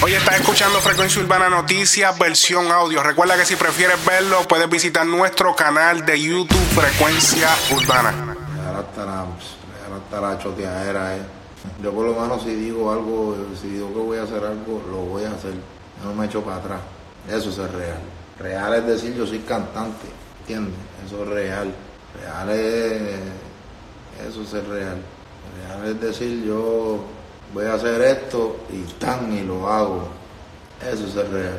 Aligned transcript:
Hoy 0.00 0.14
estás 0.14 0.36
escuchando 0.38 0.78
Frecuencia 0.78 1.20
Urbana 1.20 1.48
Noticias, 1.48 2.16
versión 2.16 2.70
audio. 2.70 3.02
Recuerda 3.02 3.36
que 3.36 3.44
si 3.44 3.56
prefieres 3.56 3.96
verlo, 4.04 4.46
puedes 4.46 4.70
visitar 4.70 5.04
nuestro 5.04 5.56
canal 5.56 6.06
de 6.06 6.20
YouTube 6.20 6.56
Frecuencia 6.72 7.48
Urbana. 7.74 8.36
Ahora 8.64 8.80
estará, 8.88 9.18
ahora 9.22 9.96
estará 10.04 10.38
choteadera, 10.38 11.16
eh. 11.16 11.22
Yo 11.82 11.92
por 11.92 12.06
lo 12.06 12.14
menos 12.14 12.44
si 12.44 12.54
digo 12.54 12.92
algo, 12.92 13.36
si 13.60 13.70
digo 13.70 13.88
que 13.88 13.98
voy 13.98 14.18
a 14.18 14.22
hacer 14.22 14.44
algo, 14.44 14.80
lo 14.88 14.98
voy 14.98 15.24
a 15.24 15.32
hacer. 15.32 15.54
No 16.04 16.14
me 16.14 16.26
echo 16.26 16.42
para 16.42 16.58
atrás. 16.58 16.80
Eso 17.28 17.50
es 17.50 17.72
real. 17.72 18.00
Real 18.38 18.74
es 18.74 18.86
decir, 18.86 19.16
yo 19.16 19.26
soy 19.26 19.40
cantante, 19.40 20.06
¿entiendes? 20.40 20.74
Eso 21.04 21.24
es 21.24 21.28
real. 21.28 21.74
Real 22.22 22.50
es... 22.50 23.18
Eso 24.28 24.42
es 24.42 24.66
real. 24.68 24.98
Real 25.66 25.86
es 25.88 26.00
decir, 26.00 26.44
yo 26.44 27.04
voy 27.52 27.66
a 27.66 27.74
hacer 27.74 28.00
esto 28.02 28.56
y 28.70 28.82
tan 28.98 29.32
y 29.32 29.42
lo 29.42 29.68
hago. 29.68 30.08
Eso 30.80 31.06
es 31.06 31.28
real. 31.30 31.58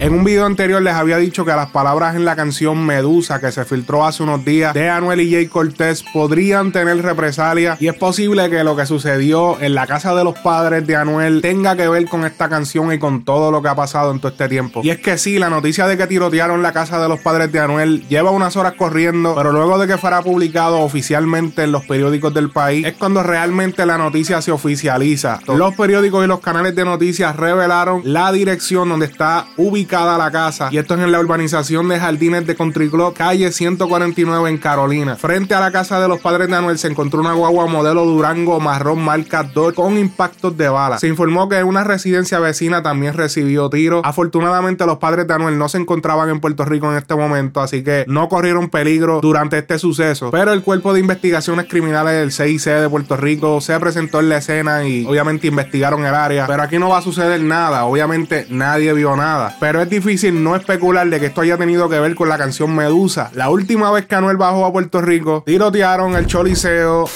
En 0.00 0.14
un 0.14 0.24
video 0.24 0.46
anterior 0.46 0.80
les 0.80 0.94
había 0.94 1.18
dicho 1.18 1.44
que 1.44 1.50
las 1.50 1.72
palabras 1.72 2.16
en 2.16 2.24
la 2.24 2.34
canción 2.34 2.86
Medusa 2.86 3.38
que 3.38 3.52
se 3.52 3.66
filtró 3.66 4.06
hace 4.06 4.22
unos 4.22 4.42
días 4.46 4.72
de 4.72 4.88
Anuel 4.88 5.20
y 5.20 5.30
Jay 5.30 5.46
Cortés 5.46 6.02
podrían 6.14 6.72
tener 6.72 7.02
represalias 7.02 7.82
y 7.82 7.88
es 7.88 7.94
posible 7.96 8.48
que 8.48 8.64
lo 8.64 8.74
que 8.74 8.86
sucedió 8.86 9.60
en 9.60 9.74
la 9.74 9.86
casa 9.86 10.14
de 10.14 10.24
los 10.24 10.38
padres 10.38 10.86
de 10.86 10.96
Anuel 10.96 11.42
tenga 11.42 11.76
que 11.76 11.86
ver 11.86 12.06
con 12.06 12.24
esta 12.24 12.48
canción 12.48 12.90
y 12.94 12.98
con 12.98 13.26
todo 13.26 13.50
lo 13.50 13.60
que 13.60 13.68
ha 13.68 13.74
pasado 13.74 14.10
en 14.10 14.20
todo 14.20 14.32
este 14.32 14.48
tiempo. 14.48 14.80
Y 14.82 14.88
es 14.88 15.00
que 15.00 15.18
sí, 15.18 15.38
la 15.38 15.50
noticia 15.50 15.86
de 15.86 15.98
que 15.98 16.06
tirotearon 16.06 16.62
la 16.62 16.72
casa 16.72 16.98
de 16.98 17.06
los 17.06 17.20
padres 17.20 17.52
de 17.52 17.60
Anuel 17.60 18.08
lleva 18.08 18.30
unas 18.30 18.56
horas 18.56 18.72
corriendo, 18.78 19.34
pero 19.34 19.52
luego 19.52 19.78
de 19.78 19.86
que 19.86 19.98
fuera 19.98 20.22
publicado 20.22 20.80
oficialmente 20.80 21.64
en 21.64 21.72
los 21.72 21.84
periódicos 21.84 22.32
del 22.32 22.48
país 22.48 22.86
es 22.86 22.94
cuando 22.94 23.22
realmente 23.22 23.84
la 23.84 23.98
noticia 23.98 24.40
se 24.40 24.50
oficializa. 24.50 25.40
Los 25.46 25.74
periódicos 25.74 26.24
y 26.24 26.26
los 26.26 26.40
canales 26.40 26.74
de 26.74 26.86
noticias 26.86 27.36
revelaron 27.36 28.00
la 28.02 28.32
dirección 28.32 28.88
donde 28.88 29.04
está 29.04 29.44
ubicada 29.58 29.90
la 30.04 30.30
casa 30.30 30.68
y 30.70 30.78
esto 30.78 30.94
es 30.94 31.00
en 31.00 31.12
la 31.12 31.20
urbanización 31.20 31.88
de 31.88 31.98
Jardines 31.98 32.46
de 32.46 32.54
Country 32.54 32.88
Club, 32.90 33.14
calle 33.14 33.52
149 33.52 34.50
en 34.50 34.58
Carolina. 34.58 35.16
Frente 35.16 35.54
a 35.54 35.60
la 35.60 35.70
casa 35.70 36.00
de 36.00 36.08
los 36.08 36.20
padres 36.20 36.48
de 36.48 36.56
Anuel 36.56 36.78
se 36.78 36.88
encontró 36.88 37.20
una 37.20 37.32
guagua 37.32 37.66
modelo 37.66 38.04
Durango 38.04 38.60
marrón 38.60 39.02
marca 39.02 39.42
Dodge 39.42 39.74
con 39.74 39.98
impactos 39.98 40.56
de 40.56 40.68
bala. 40.68 40.98
Se 40.98 41.08
informó 41.08 41.48
que 41.48 41.62
una 41.62 41.84
residencia 41.84 42.38
vecina 42.38 42.82
también 42.82 43.14
recibió 43.14 43.70
tiros. 43.70 44.02
Afortunadamente 44.04 44.86
los 44.86 44.98
padres 44.98 45.26
de 45.26 45.34
Anuel 45.34 45.58
no 45.58 45.68
se 45.68 45.78
encontraban 45.78 46.28
en 46.30 46.40
Puerto 46.40 46.64
Rico 46.64 46.90
en 46.90 46.96
este 46.96 47.14
momento, 47.14 47.60
así 47.60 47.82
que 47.82 48.04
no 48.08 48.28
corrieron 48.28 48.68
peligro 48.70 49.20
durante 49.20 49.58
este 49.58 49.78
suceso. 49.78 50.30
Pero 50.30 50.52
el 50.52 50.62
cuerpo 50.62 50.92
de 50.92 51.00
investigaciones 51.00 51.66
criminales 51.66 52.14
del 52.14 52.32
CIC 52.32 52.72
de 52.80 52.88
Puerto 52.88 53.16
Rico 53.16 53.60
se 53.60 53.78
presentó 53.80 54.20
en 54.20 54.28
la 54.28 54.38
escena 54.38 54.84
y 54.84 55.04
obviamente 55.06 55.46
investigaron 55.46 56.04
el 56.04 56.14
área. 56.14 56.46
Pero 56.46 56.62
aquí 56.62 56.78
no 56.78 56.88
va 56.88 56.98
a 56.98 57.02
suceder 57.02 57.40
nada, 57.40 57.84
obviamente 57.84 58.46
nadie 58.50 58.92
vio 58.92 59.16
nada. 59.16 59.56
Pero 59.60 59.79
es 59.82 59.90
difícil 59.90 60.42
no 60.42 60.56
especular 60.56 61.08
de 61.08 61.20
que 61.20 61.26
esto 61.26 61.40
haya 61.40 61.56
tenido 61.56 61.88
que 61.88 61.98
ver 61.98 62.14
con 62.14 62.28
la 62.28 62.38
canción 62.38 62.74
Medusa. 62.74 63.30
La 63.34 63.50
última 63.50 63.90
vez 63.90 64.06
que 64.06 64.14
Anuel 64.14 64.36
bajó 64.36 64.64
a 64.64 64.72
Puerto 64.72 65.00
Rico, 65.00 65.42
tirotearon 65.46 66.14
el 66.14 66.26
choliseo. 66.26 67.08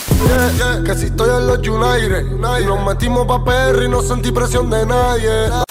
que 0.85 0.95
si 0.95 1.07
estoy 1.07 1.31
en 1.31 1.47
los 1.47 1.59
United, 1.59 2.27
y 2.61 2.67
nos 2.67 2.87
metimos 2.87 3.27
pa' 3.27 3.45
Perry, 3.45 3.89
no 3.89 4.03
sentí 4.03 4.33
presión 4.33 4.70
de 4.70 4.87
nadie. 4.87 5.64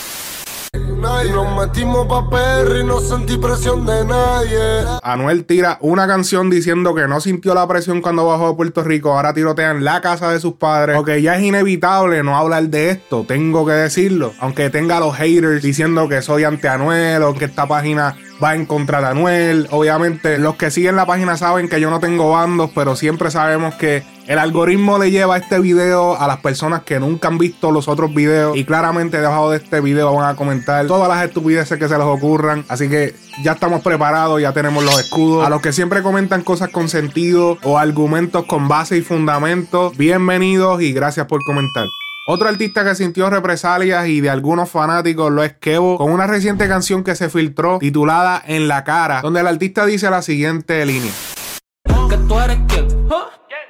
Y 1.26 1.32
nos 1.32 1.56
metimos 1.56 2.06
pa' 2.08 2.30
Perry, 2.30 2.84
no 2.84 3.00
sentí 3.00 3.38
presión 3.38 3.86
de 3.86 4.04
nadie. 4.04 4.60
Anuel 5.04 5.46
tira 5.46 5.78
una 5.82 6.06
canción 6.08 6.50
diciendo 6.50 6.94
que 6.94 7.08
no 7.08 7.22
sintió 7.22 7.54
la 7.54 7.68
presión 7.68 8.02
cuando 8.02 8.26
bajó 8.26 8.48
a 8.48 8.58
Puerto 8.58 8.84
Rico. 8.84 9.14
Ahora 9.14 9.34
tirotean 9.34 9.84
la 9.84 10.02
casa 10.02 10.32
de 10.32 10.40
sus 10.40 10.54
padres. 10.54 10.96
Porque 10.96 11.22
ya 11.22 11.36
es 11.36 11.44
inevitable 11.44 12.24
no 12.24 12.36
hablar 12.36 12.64
de 12.64 12.90
esto. 12.90 13.24
Tengo 13.28 13.66
que 13.66 13.74
decirlo. 13.74 14.34
Aunque 14.40 14.70
tenga 14.70 15.00
los 15.00 15.16
haters 15.16 15.62
diciendo 15.62 16.10
que 16.10 16.22
soy 16.22 16.44
ante 16.44 16.68
Anuel 16.68 17.24
o 17.24 17.34
que 17.34 17.46
esta 17.46 17.68
página 17.68 18.18
va 18.42 18.56
en 18.56 18.66
contra 18.66 19.02
de 19.02 19.08
Anuel. 19.08 19.68
Obviamente, 19.72 20.38
los 20.38 20.56
que 20.56 20.72
siguen 20.72 20.96
la 20.96 21.06
página 21.06 21.38
saben 21.38 21.70
que 21.70 21.80
yo 21.80 21.90
no 21.90 22.00
tengo 22.00 22.32
bandos, 22.32 22.72
pero 22.74 22.96
siempre 22.96 23.32
sabemos 23.32 23.76
que 23.76 24.04
el 24.28 24.40
algoritmo 24.40 24.98
le 24.98 25.12
lleva 25.12 25.38
este 25.38 25.60
video 25.60 26.20
a 26.20 26.28
las 26.28 26.38
personas 26.38 26.84
que 26.84 27.00
nunca 27.00 27.28
han 27.28 27.38
visto 27.38 27.72
los 27.72 27.88
otros 27.88 28.14
videos 28.14 28.56
y 28.56 28.64
claramente 28.64 29.20
debajo 29.20 29.52
de 29.52 29.58
este 29.58 29.82
video 29.82 30.14
van 30.14 30.30
a 30.30 30.36
comentar 30.36 30.88
todas 30.88 31.10
las 31.10 31.26
estupideces 31.26 31.78
que 31.78 31.88
se 31.88 31.98
les 31.98 32.08
ocurran. 32.08 32.64
Así 32.70 32.90
que 32.90 33.16
ya 33.44 33.54
estamos 33.54 33.82
preparados, 33.82 34.42
ya 34.42 34.54
tenemos 34.54 34.84
los 34.84 34.98
escudos. 35.00 35.46
A 35.46 35.50
los 35.50 35.62
que 35.62 35.74
siempre 35.74 36.02
comentan 36.02 36.44
cosas 36.44 36.70
con 36.70 36.88
sentido 36.88 37.58
o 37.64 37.78
argumentos 37.78 38.46
con 38.46 38.68
base 38.68 38.98
y 38.98 39.02
fundamento, 39.02 39.92
bienvenidos 39.98 40.82
y 40.82 40.94
gracias 40.94 41.28
por 41.28 41.44
comentar. 41.44 41.88
Otro 42.26 42.48
artista 42.48 42.86
que 42.86 42.96
sintió 42.96 43.30
represalias 43.30 44.08
y 44.08 44.22
de 44.22 44.30
algunos 44.30 44.70
fanáticos 44.70 45.30
lo 45.30 45.44
es 45.44 45.58
Kevo, 45.58 45.98
con 45.98 46.10
una 46.10 46.26
reciente 46.26 46.70
canción 46.70 47.04
que 47.04 47.16
se 47.16 47.30
filtró 47.30 47.80
titulada 47.80 48.42
En 48.48 48.70
la 48.70 48.86
cara, 48.86 49.22
donde 49.22 49.42
el 49.42 49.48
artista 49.48 49.86
dice 49.86 50.10
la 50.10 50.22
siguiente 50.22 50.86
línea. 50.86 51.12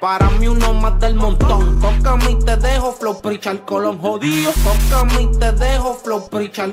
Para 0.04 0.28
mí 0.28 0.46
uno 0.46 0.74
más 0.74 1.00
del 1.00 1.14
montón. 1.14 1.80
Tócame 1.80 2.32
y 2.32 2.38
te 2.44 2.58
dejo 2.58 2.92
flow 2.92 3.22
colón 3.64 3.98
jodido. 3.98 4.52
Tócame 4.62 5.22
y 5.22 5.38
te 5.38 5.50
dejo 5.52 5.94
flow 5.94 6.28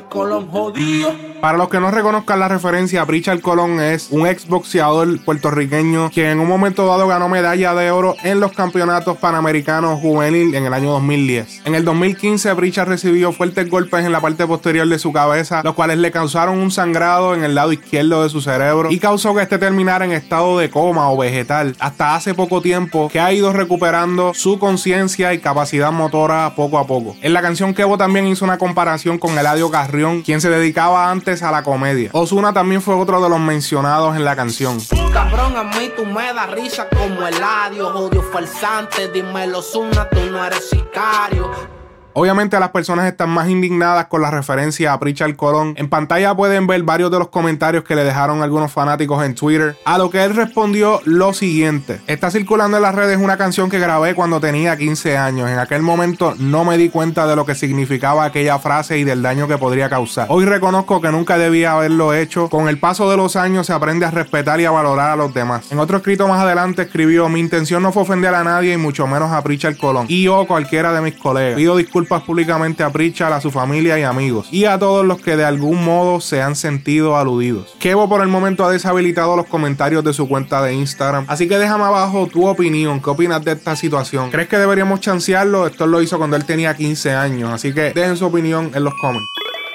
colón 0.10 0.50
jodido. 0.50 1.16
Para 1.40 1.58
los 1.58 1.70
que 1.70 1.80
no 1.80 1.90
reconozcan 1.90 2.42
la 2.42 2.50
referencia, 2.50 3.04
Pritchard 3.06 3.40
Colón 3.40 3.80
es 3.80 4.10
un 4.12 4.28
exboxeador 4.28 5.24
puertorriqueño 5.24 6.12
quien 6.12 6.28
en 6.28 6.40
un 6.40 6.48
momento 6.48 6.86
dado 6.86 7.08
ganó 7.08 7.30
medalla 7.30 7.74
de 7.74 7.90
oro 7.90 8.16
en 8.22 8.42
los 8.42 8.52
campeonatos 8.52 9.18
panamericanos 9.18 10.02
juvenil 10.02 10.54
en 10.54 10.66
el 10.66 10.74
año 10.74 10.92
2010. 10.92 11.62
En 11.66 11.74
el 11.74 11.86
2015, 11.86 12.54
Pritchard 12.54 12.90
recibió 12.90 13.32
fuertes 13.32 13.70
golpes 13.70 14.06
en 14.06 14.12
la 14.12 14.20
parte 14.20 14.46
posterior 14.46 14.88
de 14.88 15.00
su 15.00 15.14
cabeza, 15.14 15.62
los 15.64 15.74
cuales 15.74 16.00
le 16.00 16.12
causaron 16.12 16.60
un 16.60 16.70
sangrado 16.70 17.34
en 17.34 17.46
el 17.46 17.56
lado 17.56 17.72
izquierdo 17.72 18.24
de 18.24 18.30
su 18.30 18.42
cerebro 18.42 18.92
y 18.92 19.00
causó 19.00 19.34
que 19.34 19.42
este 19.42 19.58
terminara 19.58 20.04
en 20.04 20.12
estado 20.12 20.60
de 20.60 20.70
coma 20.70 21.10
o 21.10 21.18
vegetal 21.18 21.78
hasta 21.80 22.14
hace 22.14 22.34
poco 22.36 22.62
tiempo 22.62 23.10
que 23.10 23.21
ha 23.22 23.32
ido 23.34 23.54
recuperando 23.54 24.34
su 24.34 24.60
conciencia 24.60 25.34
y 25.34 25.40
capacidad 25.40 25.92
motora 25.92 26.54
poco 26.56 26.78
a 26.78 26.88
poco. 26.88 27.16
En 27.22 27.34
la 27.34 27.42
canción 27.42 27.74
Kevo 27.74 27.98
también 27.98 28.28
hizo 28.28 28.46
una 28.46 28.58
comparación 28.58 29.18
con 29.18 29.38
Eladio 29.38 29.70
Carrión, 29.70 30.22
quien 30.22 30.42
se 30.42 30.50
dedicaba 30.50 31.12
antes 31.12 31.44
a 31.44 31.52
la 31.52 31.64
comedia. 31.64 32.10
Osuna 32.14 32.54
también 32.54 32.82
fue 32.82 32.96
otro 32.96 33.22
de 33.22 33.30
los 33.30 33.40
mencionados 33.40 34.16
en 34.16 34.26
la 34.26 34.36
canción. 34.36 34.80
Cabrón, 35.14 35.56
a 35.56 35.64
mí 35.64 35.92
tú 35.96 36.06
me 36.06 36.34
das 36.34 36.52
risa 36.52 36.88
como 36.90 37.22
odio 37.22 38.22
falsante, 38.24 39.10
Osuna, 39.56 40.10
tú 40.10 40.20
no 40.32 40.44
eres 40.44 40.70
sicario. 40.70 41.81
Obviamente 42.14 42.60
las 42.60 42.72
personas 42.72 43.06
están 43.06 43.30
más 43.30 43.48
indignadas 43.48 44.08
con 44.08 44.22
la 44.22 44.30
referencia 44.30 44.92
a 44.92 45.00
Pritchard 45.00 45.36
Colón. 45.38 45.76
En 45.78 45.88
pantalla 45.88 46.36
pueden 46.36 46.68
ver 46.68 46.84
varios 46.84 47.10
de 47.10 47.20
los 47.20 47.30
comentarios 47.30 47.86
que 47.86 47.96
le 47.96 48.04
dejaron 48.04 48.42
algunos 48.42 48.72
fanáticos 48.72 49.24
en 49.24 49.34
Twitter, 49.34 49.78
a 49.86 49.98
lo 49.98 50.10
que 50.10 50.24
él 50.24 50.36
respondió 50.36 51.00
lo 51.06 51.34
siguiente. 51.34 52.02
Está 52.08 52.30
circulando 52.30 52.78
en 52.78 52.84
las 52.84 52.96
redes 52.96 53.18
una 53.18 53.38
canción 53.38 53.70
que 53.70 53.80
grabé 53.80 54.14
cuando 54.14 54.42
tenía 54.42 54.76
15 54.76 55.18
años. 55.18 55.50
En 55.50 55.60
aquel 55.60 55.84
momento 55.84 56.36
no 56.38 56.66
me 56.66 56.78
di 56.78 56.90
cuenta 56.90 57.26
de 57.28 57.36
lo 57.38 57.46
que 57.46 57.56
significaba 57.56 58.26
aquella 58.26 58.60
frase 58.60 58.98
y 58.98 59.06
del 59.06 59.22
daño 59.22 59.48
que 59.48 59.58
podría 59.58 59.90
causar. 59.90 60.28
Hoy 60.30 60.44
reconozco 60.44 61.00
que 61.00 61.12
nunca 61.12 61.38
debía 61.38 61.74
haberlo 61.74 62.14
hecho. 62.14 62.50
Con 62.50 62.68
el 62.68 62.78
paso 62.78 63.10
de 63.10 63.16
los 63.16 63.38
años 63.38 63.68
se 63.68 63.74
aprende 63.74 64.06
a 64.06 64.12
respetar 64.12 64.60
y 64.60 64.66
a 64.66 64.72
valorar 64.72 65.12
a 65.12 65.16
los 65.16 65.34
demás. 65.34 65.72
En 65.72 65.80
otro 65.80 65.98
escrito 65.98 66.28
más 66.28 66.42
adelante 66.42 66.82
escribió, 66.82 67.30
mi 67.30 67.40
intención 67.40 67.82
no 67.82 67.94
fue 67.94 68.04
ofender 68.04 68.36
a 68.36 68.44
nadie 68.44 68.74
y 68.74 68.78
mucho 68.78 69.08
menos 69.08 69.32
a 69.32 69.42
Pritchard 69.42 69.78
Colón. 69.78 70.08
Y 70.10 70.24
yo 70.24 70.46
cualquiera 70.46 70.92
de 70.92 71.00
mis 71.00 71.16
colegas. 71.16 71.56
Pido 71.56 71.78
disculpas 71.78 72.01
disculpas 72.02 72.24
públicamente 72.24 72.82
a 72.84 72.90
Pritchard, 72.90 73.34
a 73.34 73.42
su 73.42 73.52
familia 73.52 74.00
y 74.00 74.04
amigos, 74.04 74.48
y 74.52 74.66
a 74.66 74.80
todos 74.80 75.06
los 75.06 75.22
que 75.22 75.38
de 75.38 75.46
algún 75.46 75.86
modo 75.86 76.20
se 76.20 76.42
han 76.42 76.56
sentido 76.56 77.16
aludidos. 77.16 77.76
Kevo 77.80 78.10
por 78.10 78.22
el 78.22 78.28
momento 78.28 78.66
ha 78.66 78.72
deshabilitado 78.72 79.36
los 79.36 79.46
comentarios 79.46 80.04
de 80.04 80.12
su 80.12 80.28
cuenta 80.28 80.64
de 80.64 80.74
Instagram, 80.74 81.26
así 81.28 81.48
que 81.48 81.60
déjame 81.60 81.84
abajo 81.84 82.26
tu 82.26 82.48
opinión, 82.48 83.02
qué 83.02 83.12
opinas 83.12 83.46
de 83.46 83.52
esta 83.52 83.76
situación. 83.76 84.32
¿Crees 84.32 84.48
que 84.48 84.58
deberíamos 84.58 85.00
chancearlo? 85.00 85.68
Esto 85.68 85.86
lo 85.86 86.02
hizo 86.02 86.18
cuando 86.18 86.38
él 86.38 86.46
tenía 86.46 86.76
15 86.76 87.12
años, 87.12 87.52
así 87.54 87.72
que 87.72 87.94
dejen 87.94 88.18
su 88.18 88.26
opinión 88.26 88.72
en 88.74 88.84
los 88.84 88.96
comments. 88.96 89.31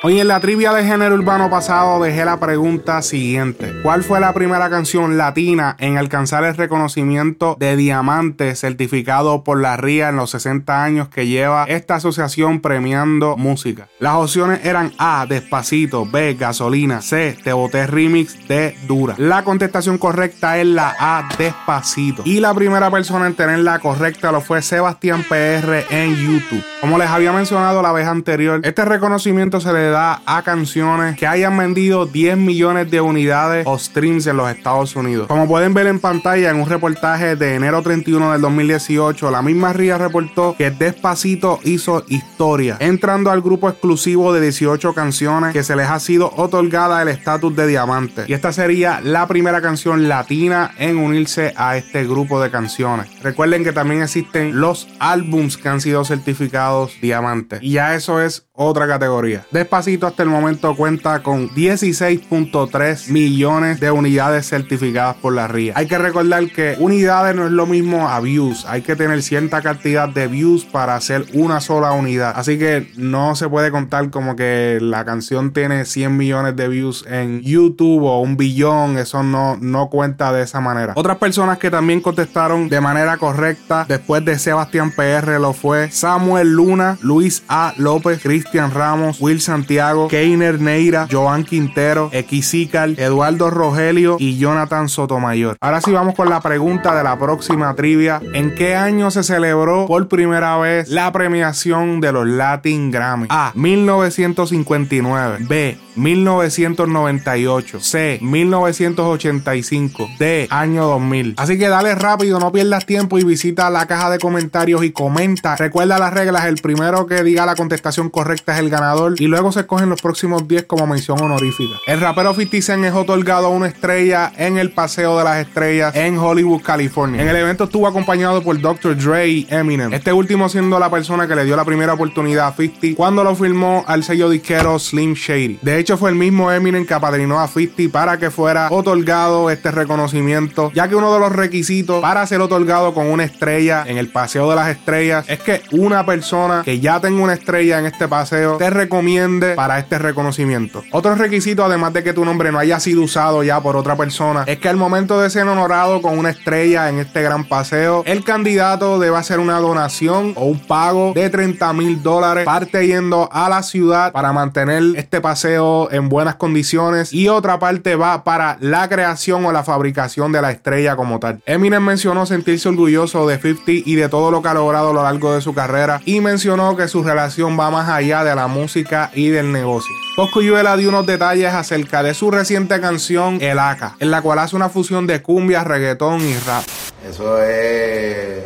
Hoy 0.09 0.21
en 0.21 0.29
la 0.29 0.39
trivia 0.39 0.73
de 0.73 0.85
género 0.85 1.17
urbano 1.17 1.51
pasado 1.51 2.01
dejé 2.01 2.25
la 2.25 2.39
pregunta 2.39 3.03
siguiente. 3.03 3.75
¿Cuál 3.83 4.05
fue 4.05 4.21
la 4.21 4.33
primera 4.33 4.71
canción 4.71 5.19
latina 5.19 5.75
en 5.81 5.99
alcanzar 5.99 6.45
el 6.45 6.57
reconocimiento 6.57 7.57
de 7.59 7.75
diamante 7.75 8.55
certificado 8.55 9.43
por 9.43 9.61
la 9.61 9.77
RIA 9.77 10.11
en 10.11 10.15
los 10.15 10.31
60 10.31 10.85
años 10.85 11.09
que 11.09 11.27
lleva 11.27 11.65
esta 11.65 11.97
asociación 11.97 12.61
premiando 12.61 13.37
música? 13.37 13.89
Las 13.99 14.15
opciones 14.15 14.65
eran 14.65 14.93
A, 14.97 15.27
Despacito, 15.29 16.07
B, 16.07 16.35
Gasolina, 16.35 17.03
C, 17.03 17.37
Te 17.43 17.53
Boté 17.53 17.89
Remix, 17.89 18.47
D, 18.47 18.77
Dura. 18.87 19.17
La 19.19 19.43
contestación 19.43 19.99
correcta 19.99 20.57
es 20.57 20.69
la 20.69 20.95
A, 21.01 21.29
Despacito. 21.37 22.23
Y 22.25 22.39
la 22.39 22.55
primera 22.55 22.93
persona 22.93 23.27
en 23.27 23.35
tener 23.35 23.59
la 23.59 23.81
correcta 23.81 24.31
lo 24.31 24.41
fue 24.41 24.63
Sebastián 24.63 25.25
PR 25.29 25.85
en 25.91 26.15
YouTube. 26.15 26.63
Como 26.81 26.97
les 26.97 27.09
había 27.09 27.33
mencionado 27.33 27.83
la 27.83 27.91
vez 27.91 28.07
anterior, 28.07 28.61
este 28.63 28.85
reconocimiento 28.85 29.61
se 29.61 29.73
le 29.73 29.91
da 29.91 29.96
a 29.97 30.43
canciones 30.45 31.17
que 31.17 31.27
hayan 31.27 31.57
vendido 31.57 32.05
10 32.05 32.37
millones 32.37 32.91
de 32.91 33.01
unidades 33.01 33.67
o 33.67 33.79
streams 33.79 34.27
en 34.27 34.37
los 34.37 34.51
Estados 34.51 34.95
Unidos. 34.95 35.27
Como 35.27 35.49
pueden 35.49 35.73
ver 35.73 35.87
en 35.87 36.01
pantalla 36.01 36.51
en 36.51 36.61
un 36.61 36.69
reportaje 36.69 37.35
de 37.35 37.55
enero 37.55 37.81
31 37.83 38.33
del 38.33 38.41
2018, 38.43 39.31
la 39.31 39.41
misma 39.41 39.73
RIA 39.73 39.97
reportó 39.97 40.55
que 40.57 40.71
Despacito 40.71 41.61
hizo 41.65 42.05
historia, 42.09 42.77
entrando 42.81 43.31
al 43.31 43.41
grupo 43.41 43.71
exclusivo 43.71 44.35
de 44.35 44.43
18 44.43 44.93
canciones 44.93 45.53
que 45.53 45.63
se 45.63 45.77
les 45.77 45.89
ha 45.89 45.99
sido 45.99 46.31
otorgada 46.37 47.01
el 47.01 47.09
estatus 47.09 47.57
de 47.57 47.67
diamante. 47.67 48.25
Y 48.29 48.35
esta 48.35 48.53
sería 48.53 49.01
la 49.01 49.27
primera 49.27 49.63
canción 49.63 50.09
latina 50.09 50.73
en 50.79 50.99
unirse 50.99 51.55
a 51.57 51.77
este 51.79 52.05
grupo 52.05 52.41
de 52.43 52.51
canciones. 52.51 53.09
Recuerden 53.23 53.65
que 53.65 53.73
también 53.73 54.03
existen 54.03 54.61
los 54.61 54.89
álbums 54.99 55.57
que 55.57 55.69
han 55.71 55.81
sido 55.81 56.05
certificados 56.05 56.93
diamante. 57.01 57.59
Y 57.63 57.73
ya 57.73 57.95
eso 57.95 58.21
es 58.21 58.47
otra 58.53 58.87
categoría. 58.87 59.47
Despacito 59.51 59.76
hasta 59.77 60.23
el 60.23 60.31
momento 60.31 60.75
cuenta 60.75 61.23
con 61.23 61.51
16.3 61.51 63.11
millones 63.11 63.79
de 63.79 63.91
unidades 63.91 64.49
certificadas 64.49 65.17
por 65.17 65.35
la 65.35 65.49
RIA. 65.49 65.75
Hay 65.77 65.87
que 65.87 65.99
recordar 65.99 66.51
que 66.51 66.77
unidades 66.79 67.37
no 67.37 67.45
es 67.45 67.53
lo 67.53 67.67
mismo 67.67 68.09
a 68.09 68.19
views. 68.21 68.65
Hay 68.67 68.81
que 68.81 68.97
tener 68.97 69.23
cierta 69.23 69.61
cantidad 69.61 70.09
de 70.09 70.29
views 70.29 70.65
para 70.65 70.95
hacer 70.95 71.27
una 71.35 71.61
sola 71.61 71.93
unidad. 71.93 72.33
Así 72.37 72.59
que 72.59 72.91
no 72.97 73.37
se 73.37 73.51
puede 73.51 73.71
contar 73.71 74.09
como 74.09 74.35
que 74.35 74.79
la 74.81 75.05
canción 75.05 75.53
tiene 75.53 75.85
100 75.85 76.17
millones 76.17 76.57
de 76.57 76.69
views 76.69 77.05
en 77.07 77.43
YouTube 77.43 78.05
o 78.05 78.21
un 78.23 78.39
billón. 78.39 78.97
Eso 78.97 79.23
no, 79.23 79.59
no 79.61 79.91
cuenta 79.91 80.33
de 80.33 80.43
esa 80.43 80.61
manera. 80.61 80.95
Otras 80.97 81.19
personas 81.19 81.59
que 81.59 81.71
también 81.71 82.01
contestaron 82.01 82.71
de 82.71 82.81
manera 82.81 83.19
correcta 83.19 83.85
después 83.87 84.25
de 84.25 84.39
Sebastián 84.39 84.91
PR 84.93 85.39
lo 85.39 85.53
fue 85.53 85.91
Samuel 85.91 86.55
Luna, 86.55 86.97
Luis 87.03 87.43
A. 87.49 87.75
López, 87.77 88.23
Cristian 88.23 88.71
Ramos, 88.71 89.21
Will 89.21 89.43
Santiago, 89.67 90.07
Keiner 90.07 90.61
Neira, 90.61 91.09
Joan 91.11 91.43
Quintero, 91.43 92.09
Equisical, 92.13 92.95
Eduardo 92.97 93.51
Rogelio 93.51 94.17
y 94.21 94.39
Jonathan 94.39 94.89
Sotomayor. 94.89 95.57
Ahora 95.61 95.81
sí 95.81 95.91
vamos 95.91 96.15
con 96.15 96.31
la 96.31 96.41
pregunta 96.41 96.95
de 96.95 97.03
la 97.03 97.19
próxima 97.19 97.75
trivia. 97.75 98.23
¿En 98.33 98.55
qué 98.55 98.77
año 98.77 99.11
se 99.11 99.25
celebró 99.25 99.89
por 99.89 100.07
primera 100.07 100.57
vez 100.59 100.89
la 100.89 101.11
premiación 101.11 102.01
de 102.01 102.13
los 102.13 102.29
Latin 102.29 102.93
Grammy? 102.93 103.27
A. 103.29 103.51
1959. 103.57 105.39
B. 105.49 105.86
1998. 105.97 107.81
C. 107.81 108.19
1985. 108.23 110.09
D. 110.19 110.47
Año 110.51 110.87
2000. 110.87 111.35
Así 111.37 111.59
que 111.59 111.69
dale 111.69 111.95
rápido, 111.95 112.39
no 112.39 112.53
pierdas 112.53 112.87
tiempo 112.87 113.19
y 113.19 113.25
visita 113.25 113.71
la 113.71 113.87
caja 113.87 114.11
de 114.11 114.19
comentarios 114.19 114.85
y 114.85 114.93
comenta. 114.93 115.57
Recuerda 115.57 115.99
las 115.99 116.13
reglas. 116.13 116.47
El 116.47 116.57
primero 116.57 117.07
que 117.07 117.23
diga 117.23 117.47
la 117.47 117.55
contestación 117.55 118.11
correcta 118.11 118.55
es 118.55 118.61
el 118.61 118.71
ganador 118.71 119.15
y 119.21 119.27
luego 119.27 119.53
se 119.53 119.61
escogen 119.61 119.89
los 119.89 120.03
próximos 120.03 120.47
10 120.47 120.65
como 120.65 120.87
mención 120.87 121.21
honorífica. 121.21 121.77
El 121.87 122.01
rapero 122.01 122.35
50 122.35 122.63
Cent 122.63 122.85
es 122.85 122.95
otorgado 122.95 123.51
una 123.51 123.69
estrella 123.69 124.33
en 124.37 124.59
el 124.59 124.71
Paseo 124.71 125.19
de 125.19 125.25
las 125.25 125.47
Estrellas 125.47 125.95
en 125.95 126.19
Hollywood, 126.19 126.63
California. 126.63 127.23
En 127.23 127.29
el 127.29 127.37
evento 127.37 127.65
estuvo 127.65 127.87
acompañado 127.87 128.43
por 128.43 128.61
Dr. 128.61 128.97
Dre 128.97 129.47
Eminem. 129.49 129.93
Este 129.93 130.13
último 130.13 130.49
siendo 130.49 130.79
la 130.79 130.91
persona 130.91 131.27
que 131.27 131.35
le 131.35 131.45
dio 131.45 131.57
la 131.57 131.65
primera 131.65 131.95
oportunidad 131.95 132.49
a 132.49 132.53
50 132.53 132.97
cuando 132.97 133.25
lo 133.25 133.35
firmó 133.35 133.85
al 133.87 134.05
sello 134.05 134.29
disquero 134.29 134.79
Slim 134.79 135.15
Shady. 135.15 135.59
De 135.63 135.79
hecho, 135.79 135.86
fue 135.95 136.11
el 136.11 136.17
mismo 136.17 136.51
Eminem 136.51 136.85
que 136.85 136.95
apadrinó 136.95 137.39
a 137.39 137.47
50 137.47 137.93
para 137.93 138.19
que 138.19 138.31
fuera 138.33 138.69
otorgado 138.71 139.51
este 139.51 139.71
reconocimiento, 139.71 140.73
ya 140.75 140.89
que 140.89 140.97
uno 140.97 141.13
de 141.15 141.21
los 141.21 141.31
requisitos 141.31 142.03
para 142.03 142.27
ser 142.27 142.41
otorgado 142.41 142.93
con 142.93 143.07
una 143.07 143.23
estrella 143.23 143.85
en 143.87 143.97
el 143.99 144.11
Paseo 144.11 144.51
de 144.51 144.57
las 144.57 144.69
Estrellas 144.69 145.25
es 145.29 145.39
que 145.41 145.63
una 145.71 146.05
persona 146.05 146.63
que 146.65 146.81
ya 146.81 147.01
tenga 147.01 147.23
una 147.23 147.35
estrella 147.35 147.79
en 147.79 147.87
este 147.87 148.09
paseo 148.09 148.57
te 148.57 148.71
recomiende 148.71 149.55
para 149.55 149.79
este 149.79 149.99
reconocimiento. 149.99 150.83
Otro 150.91 151.15
requisito, 151.15 151.65
además 151.65 151.93
de 151.93 152.03
que 152.03 152.13
tu 152.13 152.25
nombre 152.25 152.51
no 152.51 152.59
haya 152.59 152.81
sido 152.81 153.03
usado 153.03 153.45
ya 153.45 153.61
por 153.61 153.77
otra 153.77 153.97
persona, 153.97 154.45
es 154.47 154.59
que 154.59 154.69
al 154.69 154.77
momento 154.77 155.21
de 155.21 155.31
ser 155.31 155.47
honorado 155.47 156.03
con 156.03 156.19
una 156.19 156.31
estrella 156.31 156.89
en 156.89 156.99
este 156.99 157.23
gran 157.23 157.45
paseo, 157.45 158.03
el 158.07 158.25
candidato 158.25 158.99
debe 158.99 159.17
hacer 159.17 159.39
una 159.39 159.61
donación 159.61 160.33
o 160.37 160.47
un 160.47 160.59
pago 160.59 161.13
de 161.15 161.29
30 161.29 161.73
mil 161.75 162.03
dólares, 162.03 162.45
parte 162.45 162.87
yendo 162.87 163.29
a 163.31 163.49
la 163.49 163.63
ciudad 163.63 164.13
para 164.13 164.33
mantener 164.33 164.83
este 164.97 165.21
paseo 165.21 165.76
en 165.91 166.09
buenas 166.09 166.37
condiciones 166.37 167.13
y 167.13 167.29
otra 167.29 167.59
parte 167.59 167.97
va 167.97 168.25
para 168.25 168.57
la 168.61 168.89
creación 168.89 169.45
o 169.45 169.53
la 169.53 169.65
fabricación 169.65 170.33
de 170.33 170.43
la 170.43 170.51
estrella 170.51 170.97
como 170.97 171.21
tal. 171.21 171.41
Eminem 171.47 171.83
mencionó 171.83 172.27
sentirse 172.27 172.69
orgulloso 172.69 173.27
de 173.27 173.39
50 173.39 173.89
y 173.89 173.95
de 173.95 174.09
todo 174.09 174.31
lo 174.31 174.43
que 174.43 174.49
ha 174.49 174.55
logrado 174.55 174.91
a 174.91 174.93
lo 174.93 175.03
largo 175.03 175.35
de 175.35 175.41
su 175.41 175.55
carrera 175.55 176.01
y 176.05 176.21
mencionó 176.21 176.77
que 176.77 176.89
su 176.89 177.03
relación 177.03 177.59
va 177.59 177.71
más 177.71 177.89
allá 177.89 178.25
de 178.25 178.35
la 178.35 178.47
música 178.47 179.11
y 179.15 179.29
del 179.29 179.53
negocio. 179.53 179.95
Coscuyuela 180.17 180.77
dio 180.77 180.89
unos 180.89 181.07
detalles 181.07 181.53
acerca 181.53 182.03
de 182.03 182.15
su 182.15 182.31
reciente 182.31 182.81
canción 182.81 183.39
El 183.41 183.59
Aca, 183.59 183.97
en 183.99 184.11
la 184.11 184.23
cual 184.23 184.39
hace 184.39 184.57
una 184.57 184.69
fusión 184.69 185.07
de 185.07 185.21
cumbia, 185.23 185.63
reggaetón 185.63 186.21
y 186.23 186.35
rap. 186.39 186.65
Eso 187.09 187.43
es 187.43 188.45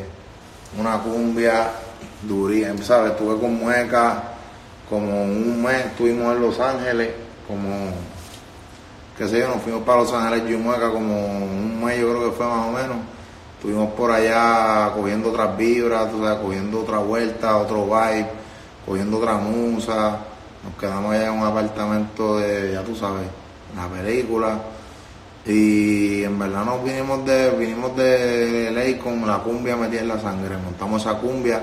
una 0.78 0.98
cumbia 0.98 1.70
durísima, 2.22 2.82
¿sabes? 2.82 3.12
Estuve 3.12 3.40
con 3.40 3.58
Mueca 3.58 4.22
como 4.90 5.22
un 5.22 5.62
mes, 5.62 5.86
estuvimos 5.86 6.34
en 6.34 6.42
Los 6.42 6.58
Ángeles, 6.58 7.10
como, 7.46 7.92
qué 9.16 9.28
sé 9.28 9.38
yo, 9.38 9.48
nos 9.48 9.62
fuimos 9.62 9.82
para 9.84 10.00
Los 10.00 10.12
Ángeles 10.12 10.50
yo 10.50 10.56
y 10.56 10.60
Mueca 10.60 10.90
como 10.90 11.26
un 11.26 11.82
mes, 11.82 12.00
yo 12.00 12.10
creo 12.10 12.30
que 12.30 12.36
fue 12.36 12.46
más 12.46 12.66
o 12.66 12.72
menos. 12.72 12.96
Estuvimos 13.56 13.92
por 13.92 14.10
allá 14.10 14.90
cogiendo 14.96 15.30
otras 15.30 15.56
vibras, 15.56 16.10
tú 16.10 16.24
sabes, 16.24 16.40
cogiendo 16.40 16.80
otra 16.80 16.98
vuelta, 16.98 17.56
otro 17.56 17.84
vibe, 17.84 18.26
cogiendo 18.84 19.18
otra 19.18 19.34
musa. 19.34 20.18
Nos 20.64 20.74
quedamos 20.78 21.14
allá 21.14 21.26
en 21.26 21.38
un 21.38 21.46
apartamento 21.46 22.38
de, 22.38 22.72
ya 22.72 22.82
tú 22.82 22.96
sabes, 22.96 23.26
la 23.76 23.86
película. 23.86 24.58
Y 25.46 26.24
en 26.24 26.38
verdad 26.38 26.64
nos 26.64 26.82
vinimos 26.82 27.24
de, 27.24 27.50
vinimos 27.50 27.94
de 27.96 28.70
ley 28.72 28.94
con 28.94 29.26
la 29.26 29.38
cumbia 29.38 29.76
metida 29.76 30.00
en 30.00 30.08
la 30.08 30.20
sangre. 30.20 30.56
Montamos 30.56 31.02
esa 31.02 31.14
cumbia 31.14 31.62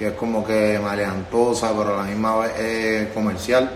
que 0.00 0.06
es 0.08 0.14
como 0.14 0.42
que 0.42 0.80
maleantosa, 0.82 1.76
pero 1.76 1.92
a 1.92 1.98
la 1.98 2.04
misma 2.04 2.38
vez 2.38 2.58
es 2.58 3.12
comercial. 3.12 3.70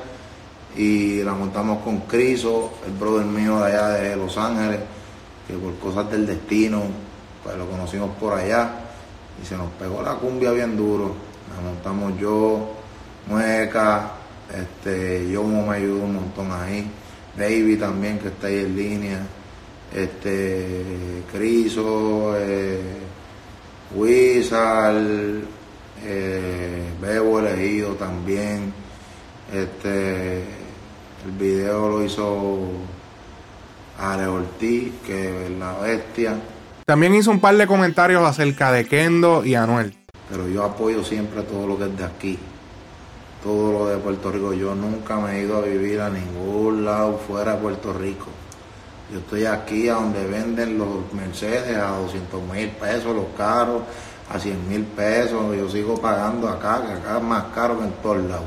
Y 0.74 1.22
la 1.22 1.34
montamos 1.34 1.82
con 1.84 2.00
Criso, 2.00 2.78
el 2.86 2.94
brother 2.94 3.26
mío 3.26 3.60
de 3.60 3.66
allá 3.66 3.88
de 3.88 4.16
Los 4.16 4.38
Ángeles, 4.38 4.80
que 5.46 5.52
por 5.52 5.74
cosas 5.78 6.10
del 6.10 6.26
destino, 6.26 6.80
pues 7.42 7.58
lo 7.58 7.68
conocimos 7.68 8.08
por 8.18 8.32
allá. 8.32 8.70
Y 9.42 9.44
se 9.44 9.54
nos 9.54 9.70
pegó 9.72 10.00
la 10.00 10.14
cumbia 10.14 10.50
bien 10.52 10.74
duro. 10.78 11.14
La 11.54 11.60
montamos 11.60 12.18
yo, 12.18 12.70
Mueca, 13.26 14.12
este, 14.50 15.30
yo 15.30 15.44
me 15.44 15.76
ayudó 15.76 16.04
un 16.04 16.14
montón 16.14 16.50
ahí. 16.52 16.90
Baby 17.36 17.76
también 17.76 18.18
que 18.18 18.28
está 18.28 18.46
ahí 18.46 18.60
en 18.60 18.74
línea, 18.74 19.18
este, 19.94 21.22
Criso, 21.30 22.34
eh, 22.38 22.80
Wizard, 23.94 25.44
eh, 26.04 26.82
Bebo 27.00 27.40
elegido 27.40 27.94
también, 27.94 28.72
este, 29.52 30.38
el 31.24 31.32
video 31.38 31.88
lo 31.88 32.04
hizo 32.04 32.68
Ale 33.98 34.26
Ortiz, 34.26 34.92
que 35.06 35.46
es 35.46 35.50
la 35.58 35.78
bestia, 35.78 36.34
También 36.86 37.14
hizo 37.14 37.30
un 37.30 37.40
par 37.40 37.56
de 37.56 37.66
comentarios 37.66 38.22
acerca 38.22 38.70
de 38.72 38.86
Kendo 38.86 39.44
y 39.44 39.54
Anuel. 39.54 39.94
pero 40.28 40.48
yo 40.48 40.64
apoyo 40.64 41.04
siempre 41.04 41.42
todo 41.42 41.66
lo 41.66 41.78
que 41.78 41.84
es 41.84 41.96
de 41.96 42.04
aquí, 42.04 42.38
todo 43.42 43.72
lo 43.72 43.86
de 43.86 43.96
Puerto 43.98 44.30
Rico. 44.32 44.52
Yo 44.52 44.74
nunca 44.74 45.16
me 45.16 45.38
he 45.38 45.42
ido 45.44 45.58
a 45.58 45.60
vivir 45.62 46.00
a 46.00 46.10
ningún 46.10 46.84
lado 46.84 47.18
fuera 47.26 47.52
de 47.54 47.58
Puerto 47.62 47.92
Rico. 47.92 48.26
Yo 49.12 49.18
estoy 49.20 49.44
aquí 49.44 49.88
a 49.88 49.94
donde 49.94 50.26
venden 50.26 50.78
los 50.78 51.12
Mercedes 51.12 51.76
a 51.76 51.88
200 51.98 52.42
mil 52.52 52.68
pesos, 52.70 53.14
los 53.14 53.26
carros 53.36 53.82
a 54.30 54.38
100 54.38 54.68
mil 54.68 54.84
pesos. 54.84 55.56
Yo 55.56 55.68
sigo 55.70 56.00
pagando 56.00 56.48
acá, 56.48 56.82
que 56.86 56.92
acá 56.92 57.18
es 57.18 57.22
más 57.22 57.44
caro 57.54 57.78
que 57.78 57.84
en 57.84 57.92
todos 58.02 58.22
lados. 58.24 58.46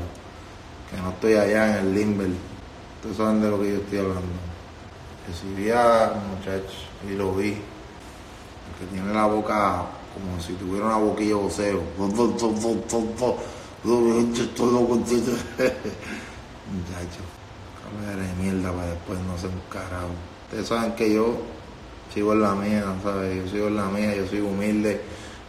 Que 0.90 1.00
no 1.00 1.10
estoy 1.10 1.34
allá 1.34 1.78
en 1.78 1.86
el 1.86 1.94
Limber. 1.94 2.30
Ustedes 2.96 3.16
saben 3.16 3.40
de 3.42 3.50
lo 3.50 3.60
que 3.60 3.70
yo 3.70 3.76
estoy 3.76 3.98
hablando. 3.98 4.22
Recibí 5.26 5.70
a 5.70 6.12
un 6.14 6.36
muchacho 6.36 6.76
y 7.08 7.14
lo 7.14 7.34
vi. 7.34 7.52
Que 8.78 8.86
tiene 8.92 9.12
la 9.12 9.26
boca 9.26 9.86
como 10.14 10.40
si 10.40 10.54
tuviera 10.54 10.86
una 10.86 10.96
boquilla 10.96 11.36
voceo. 11.36 11.82
Muchacho, 16.68 17.22
cabeza 17.80 18.16
de 18.16 18.34
mierda 18.42 18.72
para 18.72 18.88
después 18.88 19.18
no 19.20 19.38
ser 19.38 19.50
un 19.50 19.60
carajo. 19.70 20.10
Ustedes 20.44 20.66
saben 20.66 20.92
que 20.92 21.14
yo 21.14 21.36
sigo 22.12 22.32
en 22.32 22.42
la 22.42 22.54
mía, 22.54 22.84
¿sabes? 23.02 23.44
Yo 23.44 23.50
sigo 23.50 23.68
en 23.68 23.76
la 23.76 23.86
mía, 23.86 24.14
yo 24.16 24.26
soy 24.26 24.40
humilde. 24.40 25.00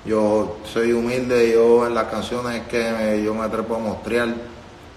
Yo 0.06 0.58
soy 0.72 0.94
humilde, 0.94 1.52
yo 1.54 1.86
en 1.86 1.94
las 1.94 2.06
canciones 2.06 2.62
es 2.62 2.68
que 2.68 2.92
me- 2.92 3.24
yo 3.24 3.34
me 3.34 3.44
atrevo 3.44 3.76
a 3.76 3.80
mostrar, 3.80 4.34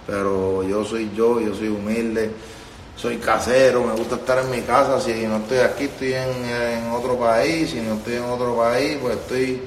pero 0.07 0.63
yo 0.63 0.85
soy 0.85 1.11
yo, 1.15 1.41
yo 1.41 1.55
soy 1.55 1.69
humilde, 1.69 2.31
soy 2.97 3.17
casero, 3.17 3.85
me 3.85 3.95
gusta 3.95 4.15
estar 4.17 4.39
en 4.45 4.51
mi 4.51 4.61
casa, 4.63 5.01
si 5.01 5.27
no 5.27 5.39
estoy 5.39 5.59
aquí 5.59 5.85
estoy 5.85 6.13
en, 6.15 6.45
en 6.45 6.91
otro 6.93 7.19
país, 7.19 7.71
si 7.71 7.81
no 7.81 7.95
estoy 7.95 8.15
en 8.15 8.25
otro 8.25 8.57
país, 8.57 8.99
pues 9.03 9.17
estoy 9.17 9.61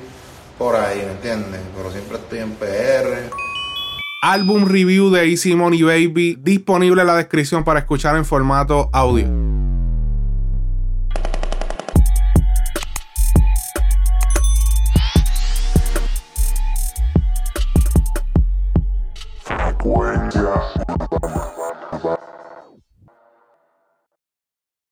por 0.58 0.76
ahí, 0.76 1.00
¿me 1.06 1.12
entiendes? 1.12 1.60
Pero 1.76 1.92
siempre 1.92 2.18
estoy 2.18 2.40
en 2.40 2.52
PR. 2.52 3.30
álbum 4.22 4.66
review 4.66 5.12
de 5.12 5.30
Easy 5.30 5.54
Money 5.54 5.84
Baby 5.84 6.38
disponible 6.42 7.02
en 7.02 7.08
la 7.08 7.16
descripción 7.16 7.64
para 7.64 7.80
escuchar 7.82 8.16
en 8.16 8.26
formato 8.26 8.90
audio. 8.92 9.28